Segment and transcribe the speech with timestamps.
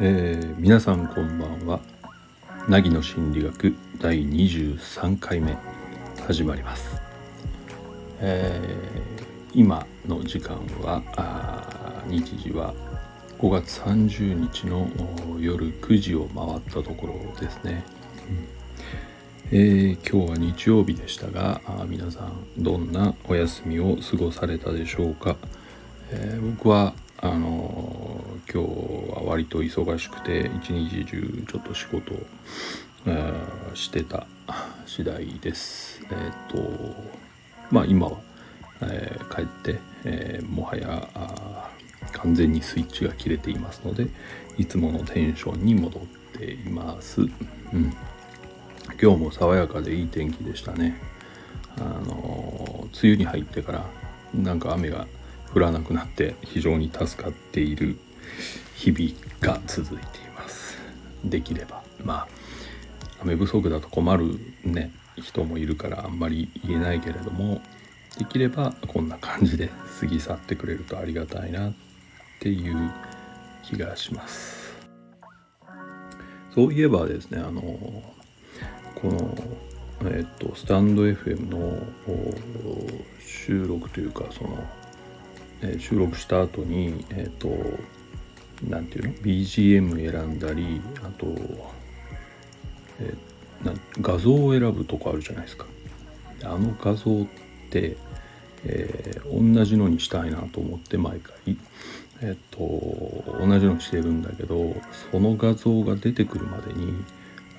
[0.00, 1.80] えー、皆さんこんばんは。
[2.68, 5.56] 凪の心理学第23回目
[6.24, 7.02] 始まります、
[8.20, 11.02] えー、今の時間は
[12.06, 12.72] 日時は
[13.40, 14.88] 5月30日の
[15.40, 17.82] 夜9時を回ったところですね、
[18.28, 18.61] うん、
[19.54, 25.36] えー、今日は日曜日でしたが皆さんどんなお休みを過ごされたでしょうか、
[26.10, 28.68] え僕はあの今日
[29.12, 32.16] は割と忙しくて一日中ちょっと仕事を、
[33.04, 34.26] えー、してた
[34.86, 36.00] 次第です。
[36.04, 36.94] えっ、ー、と
[37.70, 38.16] まあ今は、
[38.80, 41.06] えー、帰って、えもはや
[42.12, 44.06] 完全にスイッチが切れていますので
[44.56, 46.02] いつものテンションに戻っ
[46.38, 47.20] ています。
[47.20, 47.24] う
[47.76, 47.92] ん、
[49.02, 50.96] 今日も爽やかでいい天気でしたね。
[51.76, 53.84] あの梅雨に入ってから
[54.32, 55.08] なんか雨が
[55.52, 57.98] 降らなくなって非常に助かっている
[58.76, 60.78] 日々が続いています
[61.24, 62.28] できればまあ
[63.22, 67.60] 雨不足だと困るね人もいるからあんまり言えないけれども
[68.18, 71.74] できればこんな感じで過ぎ去ってくれるとありがたいなっ
[72.38, 72.90] ていう
[73.64, 74.76] 気がします
[76.54, 77.62] そういえばですねあの
[78.94, 81.78] このえっとスタンド FM の
[83.20, 84.64] 収録というかその
[85.62, 87.48] え収録した後にえっ、ー、と
[88.68, 91.26] 何て言うの？BGM 選んだりあと、
[93.00, 95.66] えー、な画像を選ぶとこあるじゃないですか。
[96.44, 97.26] あの画像っ
[97.70, 97.96] て、
[98.64, 101.56] えー、同じのにしたいなと思って毎回
[102.20, 104.74] えっ、と同じのにしてるんだけど
[105.10, 106.92] その画像が出てくるまでに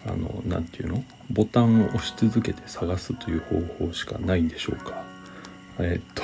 [0.06, 1.04] あの何て言うの？
[1.32, 5.04] ボタンを押し続けて探すという方法しかないんでしょうか？
[5.80, 6.24] えっ、と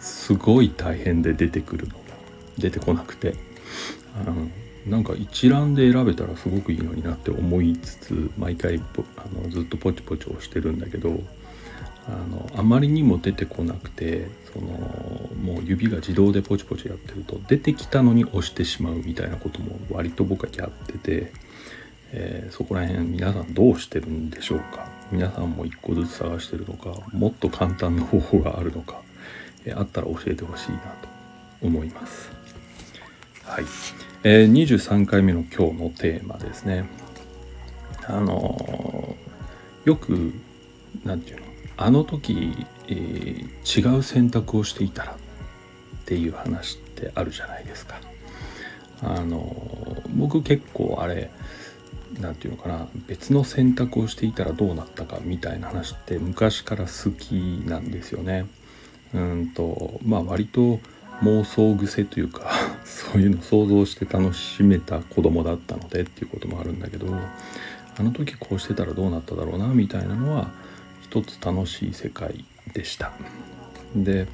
[0.00, 1.94] すごい大変で出てくるの
[2.58, 3.34] 出てこなくて。
[4.14, 4.48] あの
[4.86, 8.80] なんか一覧で選べたらすごくいいのになって思いつつ毎回あ
[9.32, 11.20] のずっとポチポチ押してるんだけど
[12.08, 14.66] あのあまりにも出てこなくてその
[15.40, 21.32] もう指が自動でポチポチやってると出てきたのに押してしまうみたいなことも割と僕はやってて、
[22.14, 24.86] えー、そこら辺皆さんどうしてるんでしょうか？
[25.10, 26.94] 皆さんも一個ずつ探してるのか？
[27.12, 29.00] もっと簡単な方法があるのか？
[29.64, 31.08] えあったら教えてほしいなと
[31.62, 32.30] 思います。
[33.44, 33.64] はい、
[34.24, 36.84] えー、23回目の今日のテーマですね。
[38.06, 40.32] あのー、よく
[41.04, 41.46] 何て言うの？
[41.78, 48.00] あの時、えー、違う選択をしていたらっていう話ってあるじゃないですか。
[49.02, 49.56] あの
[50.14, 51.30] 僕結構あれ
[52.20, 57.32] 何て言うのかな別の選択をしていたらどうなったかみたいな話って昔から好き
[57.66, 58.46] なんですよね。
[59.14, 60.80] うんとまあ割と
[61.22, 62.50] 妄想癖というか
[62.84, 67.06] そういうの想像して楽しめた子供だったのでっていうこともあるんだけど
[67.98, 70.50] あの時こうしてたらどうなっただろうなみたいなのは
[71.02, 73.12] 一つ楽しい世界でした。
[73.94, 74.26] で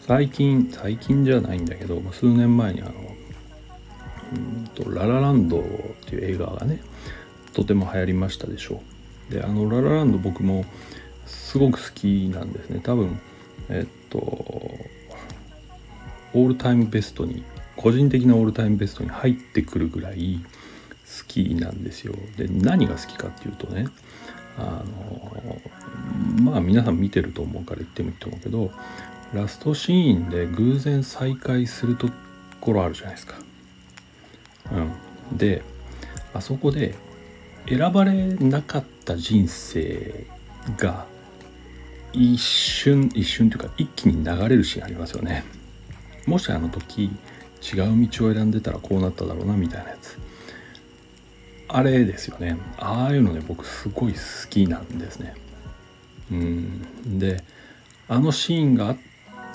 [0.00, 2.92] 最近最近じゃないんだけど数年前にあの
[4.34, 5.62] うんとララランドっ
[6.06, 6.80] ていう映画がね
[7.52, 8.82] とても流行りましたでしょ
[9.30, 9.34] う。
[9.34, 10.64] であのララランド僕も
[11.26, 13.18] すごく好きなんですね多分
[13.68, 17.42] えっとオールタイムベストに
[17.76, 22.14] 個人的なオールタイムベストに入ってくるぐらい好きなんですよ。
[22.36, 23.88] で何が好きかっていうとね
[24.58, 25.60] あの
[26.42, 28.70] まあ皆さん見てると思うから言ってもいいと思うけど
[29.32, 32.08] ラストシーンで偶然再会すると
[32.60, 33.36] ころあるじゃないですか。
[34.72, 35.62] うん、で
[36.34, 36.94] あそこで
[37.68, 40.24] 選ばれなかった人生
[40.78, 41.06] が
[42.12, 45.44] 一瞬一瞬というか一気に流れるシーンありますよね。
[46.26, 47.10] もしあの時
[47.62, 50.18] 違う道を選んでたらこうなっただろうなみたいなやつ。
[51.68, 52.56] あれですよね。
[52.78, 54.18] ああいうのね僕すごい好
[54.48, 55.34] きなんですね。
[56.30, 57.18] うん。
[57.18, 57.42] で
[58.08, 58.96] あのシーンがあ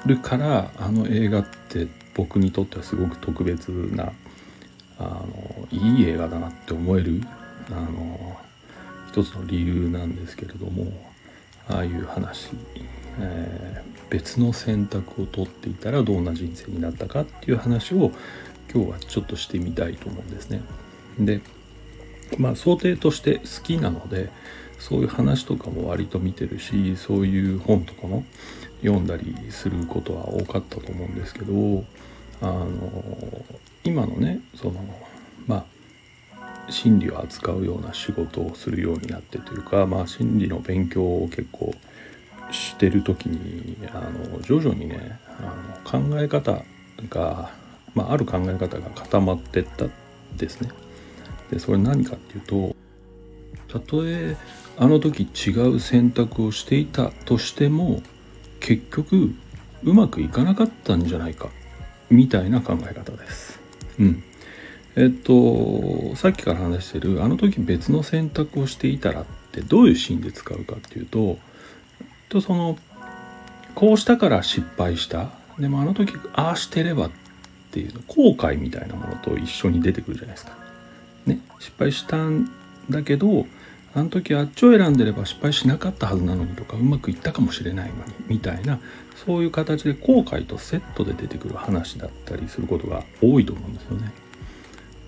[0.05, 4.11] るからあの映画って僕にとってはすごく特別な
[4.99, 7.21] あのいい映画だなって思える
[7.71, 8.37] あの
[9.09, 10.91] 一つの理由なんですけれども
[11.67, 12.49] ああいう話、
[13.19, 18.11] えー、別の選択を取っていたらどんな人生になったかっていう話を
[18.73, 20.61] 今日はちょっとしてみたいと思うんですね。
[21.19, 21.41] で
[22.37, 24.29] まあ想定として好きなので
[24.79, 28.25] そういう話とかも割と見てるしそういう本とかも
[28.81, 31.85] 読んだりすることは多かったと思うんですけど
[32.43, 33.45] あの
[33.85, 34.73] 今のねその
[35.47, 35.65] ま
[36.35, 41.73] あ心理を扱うような仕事をするようになってというか、まあ、心理の勉強を結構
[42.51, 45.55] してる時にあの徐々にねあ
[45.91, 46.63] の考え方
[47.09, 47.51] が、
[47.95, 49.85] まあ、ある考え方が固まってった
[50.37, 50.69] ですね。
[51.49, 52.75] でそれ何かっていうと
[53.67, 54.35] たとえ
[54.77, 58.01] あの時違う選択をしていたとしても
[58.59, 59.33] 結局
[59.83, 61.49] うまくいかなかったんじゃないか
[62.13, 63.59] みたいな考え方です。
[63.99, 64.23] うん。
[64.95, 71.37] えっとさっきから話してるあの時別の選択をしていたらってどういうシーンで使うかっていうと
[72.29, 72.77] とその
[73.73, 77.11] こうしたから失敗したでもあの時ああしてればっ
[77.71, 80.55] ていう後悔みたいなものと一緒に出てくるじゃないですか。
[81.25, 82.51] ね失敗したん
[82.89, 83.47] だけど
[83.95, 88.79] あの時あっちを選んでれば失敗しなかったはずなのにとかうまくいったかもしれないのにみたいな
[89.25, 94.11] そういう形で後悔とセットで出てくる話だったりすることが多いと思うんですよね。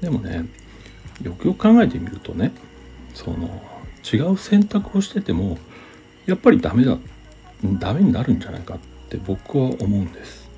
[0.02, 0.46] でもね
[1.22, 2.52] よくよく考えてみるとね
[3.14, 3.62] その
[4.12, 5.58] 違う選択をしてても
[6.26, 6.98] やっぱりダメだ
[7.64, 8.78] ダメになるんじゃないかっ
[9.10, 10.50] て僕は思うんです。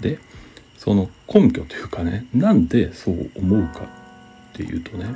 [0.00, 0.18] で
[0.76, 3.84] その根拠というかねなんでそう思うか
[4.52, 5.14] っていうとね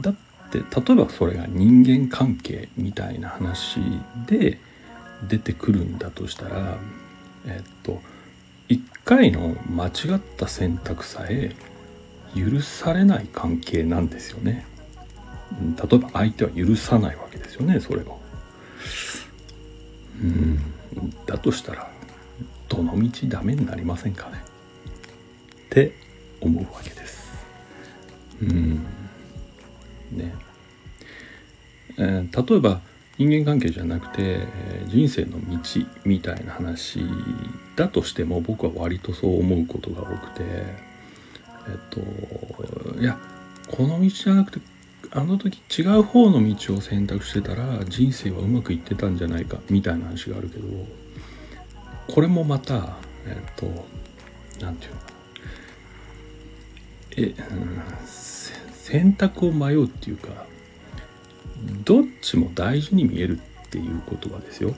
[0.00, 0.14] だっ
[0.50, 3.80] て例えばそれが人間関係みたいな話
[4.26, 4.58] で
[5.26, 6.76] 出てくるんだとしたら
[7.46, 8.00] えっと
[8.68, 11.54] 一回の間違った選択さえ
[12.34, 14.66] 許されない関係なんですよね。
[15.90, 18.20] 例えば相手は許さないわけですよねそれを。
[20.22, 20.58] うん
[21.26, 21.90] だとしたら
[22.68, 25.92] どの道ダメになりませんかねって
[26.40, 27.28] 思うわけです。
[28.42, 28.84] うん
[30.12, 30.34] ね
[31.96, 32.80] えー、例えば
[33.18, 34.46] 人間関係じゃなくて、
[34.86, 35.58] 人生の道
[36.04, 37.00] みたいな話
[37.76, 43.18] だとしても僕は割とそう思うことが多くてえっといや
[43.68, 44.66] この道じゃなくて
[45.10, 50.66] あの時違う方の道を選択してたら人生はうまくいってたんじゃないかみたいな話があるけど
[52.08, 53.66] これもまたえっと
[54.60, 54.88] 何て
[57.16, 57.38] 言うの？
[57.38, 60.46] え、うん、選択を迷うっていうか
[61.84, 64.74] どっちも大事に見えるっていうことはですよ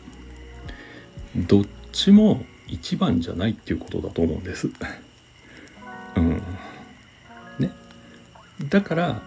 [1.37, 4.71] どっちも一番じゃないっていうことだと思うんです。
[6.17, 6.43] うん。
[7.59, 7.71] ね。
[8.69, 9.23] だから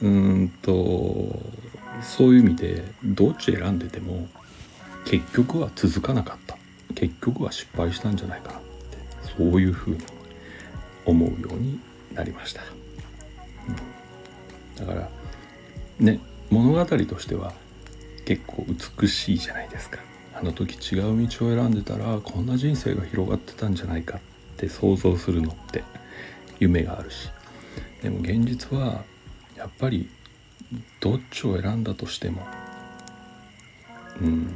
[0.00, 1.42] うんと
[2.02, 4.28] そういう意味でどっち選んでても
[5.04, 6.56] 結局は続かなかった
[6.94, 8.68] 結局は失敗したんじゃないかなって
[9.36, 9.98] そういうふうに
[11.04, 11.80] 思うように
[12.14, 12.62] なりました、
[14.78, 15.08] うん、だから
[15.98, 17.52] ね物語としては
[18.24, 18.66] 結構
[19.00, 19.98] 美しいじゃないですか。
[20.34, 24.20] あの時違う道を選んでたらこんな人生が広がってたんじゃないかっ
[24.56, 25.84] て想像するのって
[26.58, 27.30] 夢があるし。
[28.02, 29.04] でも現実は
[29.56, 30.08] やっぱり
[31.00, 32.46] どっちを選んだとしても
[34.22, 34.50] うん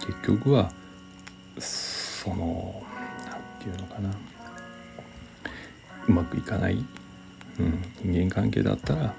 [0.00, 0.72] 結局は
[1.58, 2.82] その
[3.26, 4.10] 何て言うのかな。
[6.08, 6.84] うまくいかない、
[7.58, 9.14] うん、人間関係だったら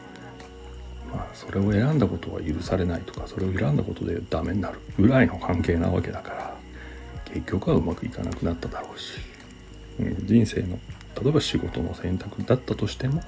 [1.13, 6.55] まあ、それを選んだことは許されないとかそれを選んだことでダメになるぐらいの関係なわけだから
[7.25, 9.19] 結局はうまくいかなくなっただろうし、
[9.99, 10.79] うん、人生の
[11.21, 13.21] 例えば仕事の選択だったとしても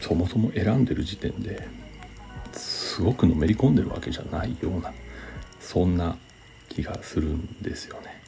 [0.00, 1.68] そもそも選んでる時点で
[2.52, 4.92] すごくのめり込んでるわけじゃないような
[5.60, 6.16] そんな
[6.68, 8.22] 気がするんですよね。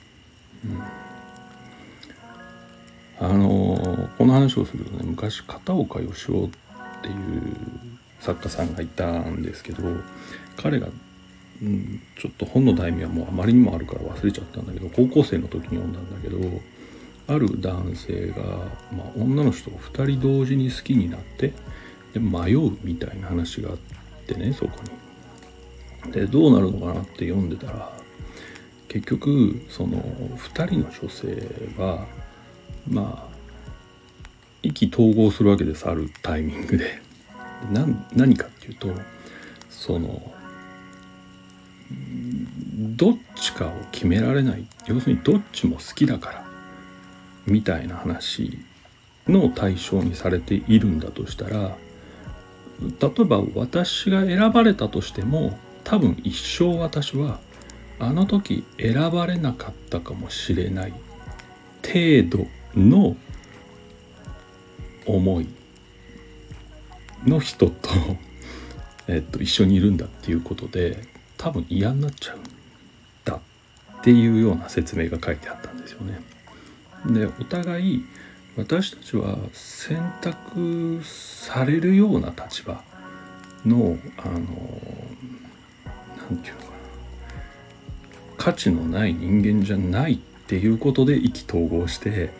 [3.20, 6.50] うん、あのこの話をするとね昔片岡義雄
[7.04, 7.56] っていう
[8.20, 9.82] 作家さんがいたんですけど
[10.56, 10.88] 彼が、
[11.62, 16.38] うん、ちょっと本の題名はもうあまりにもあるから忘れちゃったんだけど高校生の時に読んだんだけど
[17.26, 18.42] ある男性が、
[18.96, 21.52] まあ、女の人を2人同時に好きになって
[22.14, 23.76] で迷うみたいな話があっ
[24.26, 26.12] てねそこに。
[26.12, 27.90] でどうなるのかなって読んでたら
[28.88, 30.02] 結局その
[30.36, 32.06] 2人の女性は
[32.86, 33.33] まあ
[34.64, 37.04] 意気投合するわけですあるタイミングで。
[38.14, 38.88] 何かっていうと
[39.70, 40.20] その
[42.96, 46.44] どっちかを決められない要するにどっちも好きだから
[47.46, 48.58] みたいな話
[49.26, 51.76] の対象にされているんだとしたら
[52.80, 57.40] 例えば私が選ばれたとしても多分一生私は
[57.98, 60.92] あの時選ばれなかったかもしれない
[61.82, 63.16] 程度の
[65.06, 65.46] 思い
[67.26, 67.90] の人と
[69.06, 71.06] えっと、一緒にいるんだっていうことで
[71.36, 72.42] 多分嫌になっちゃうん
[73.24, 73.34] だ
[73.98, 76.20] っていうような説明が書いてあったんですよね。
[77.06, 78.04] でお互い
[78.56, 82.82] 私たちは選択されるような立場
[83.66, 84.38] のあの
[86.30, 86.74] 何て言うのかな
[88.38, 92.30] 価値のない人間じゃないっていうことで意気投合して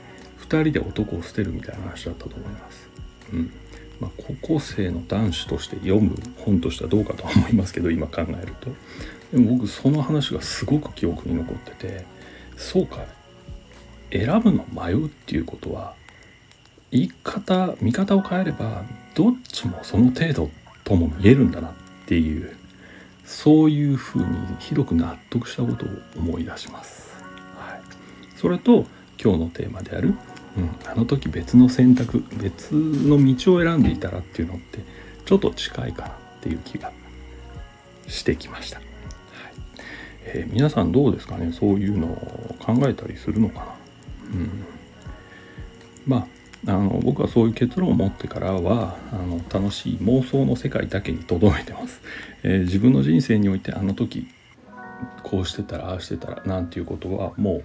[0.46, 2.88] 2人で男を捨てるみたいな話だったと思います。
[3.32, 3.52] うん
[4.00, 8.70] まあ、高校生の男子として読む本としてはどうかと思いますけど今考えると
[9.32, 12.04] でも僕その話がすごく記憶に残ってて
[12.56, 13.04] そうか
[14.10, 15.94] 選ぶの迷うっていうことは
[16.90, 18.84] 言い方見方を変えれば
[19.14, 20.50] どっちもその程度
[20.84, 21.72] とも見えるんだなっ
[22.06, 22.54] ていう
[23.24, 24.26] そういうふうに
[24.58, 27.14] 広く納得したことを思い出します。
[27.56, 27.80] はい、
[28.36, 28.84] それと
[29.23, 30.14] 今日のテーマである、
[30.56, 34.80] うん、あの時別の選択別の道を選んでいたらっていうのって
[35.25, 36.92] ちょっと近いかなっていう気が
[38.06, 38.78] してきました。
[38.78, 38.87] はい。
[40.26, 41.52] えー、皆さんどうですかね？
[41.52, 43.64] そういうのを考えたりするのかな、
[44.33, 44.64] うん、
[46.06, 46.26] まあ
[46.66, 52.00] あの僕はそういう結論を持ってからはあの楽しい妄想の世界だけにとどめてます、
[52.42, 54.26] えー、自分の人生においてあの時
[55.23, 57.64] こうしてたらああしてたらなんていうことはもう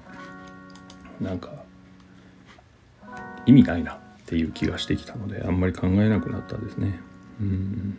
[1.19, 1.51] なんか
[3.45, 6.99] 意味ないなっていう気がしてきたのであんまり考えなくなったですね。
[7.39, 7.97] うん。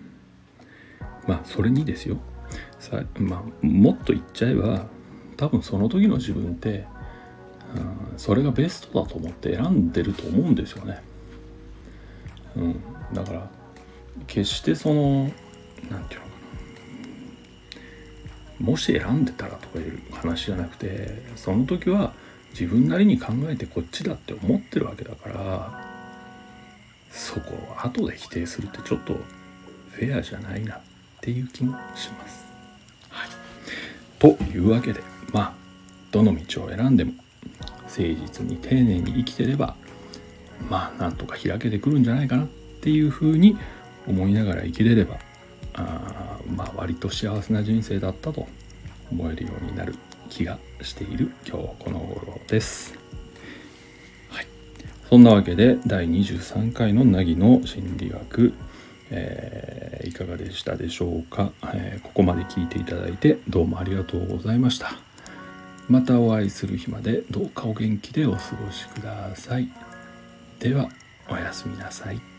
[1.27, 2.19] まあそれにですよ。
[2.79, 4.87] さ、まあ、もっと言っちゃえば
[5.37, 6.87] 多分その時の自分って
[7.75, 11.03] うん、それがベストだと思って選んでると思うんですよね。
[12.57, 12.81] うん、
[13.13, 13.51] だから
[14.27, 15.37] 決してその何て
[15.89, 16.17] 言うのか
[18.61, 18.73] な。
[18.73, 22.13] もし選んでたらとかいう話じゃなくてその時は
[22.51, 25.91] 自分なりに考えてこっちだって思ってるわけだから
[27.11, 29.15] そこを後で否定するってちょっと
[29.93, 30.81] フェアじゃないなっ
[31.21, 32.47] ていう気もします。
[33.11, 33.29] はい、
[34.19, 35.01] というわけで
[35.33, 35.55] まあ
[36.11, 37.13] どの道を選んでも
[37.85, 39.75] 誠実に丁寧に生きてれば
[40.69, 42.47] まあなんとか開けてくるんじゃないかなっ
[42.81, 43.57] ていうふうに
[44.07, 45.19] 思いながら生きれれば
[45.75, 48.49] あまあ割と幸せな人生だったと
[49.11, 49.95] 思えるようになる
[50.31, 52.95] 気がしている今日この頃です。
[54.31, 54.47] はい、
[55.11, 58.55] そんなわけで第23回の凪の心理学、
[59.11, 64.93] えー、いかがでしたでしょうか、えー、ここまで聞いていただいてどうもありがとうございました。
[65.89, 69.69] またお会いする日までどうかお元気でお過ごしください。
[70.61, 70.89] では
[71.29, 72.30] おやすみなさい。